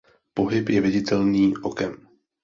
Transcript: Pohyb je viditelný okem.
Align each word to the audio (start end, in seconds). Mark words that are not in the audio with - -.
Pohyb 0.33 0.69
je 0.69 0.81
viditelný 0.81 1.53
okem. 1.61 2.07